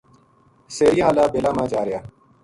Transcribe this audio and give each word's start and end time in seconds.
سیریاں 0.75 1.05
ہالا 1.07 1.23
بیلا 1.33 1.51
ما 1.57 1.63
جا 1.71 1.81
رہیا 1.85 1.99